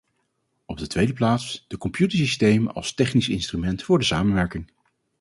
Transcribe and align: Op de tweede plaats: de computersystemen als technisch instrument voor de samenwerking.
Op 0.65 0.77
de 0.77 0.87
tweede 0.87 1.13
plaats: 1.13 1.65
de 1.67 1.77
computersystemen 1.77 2.73
als 2.73 2.93
technisch 2.93 3.29
instrument 3.29 3.83
voor 3.83 3.99
de 3.99 4.05
samenwerking. 4.05 4.71